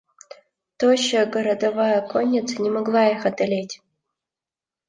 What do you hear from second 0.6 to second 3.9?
Тощая городовая конница не могла их одолеть.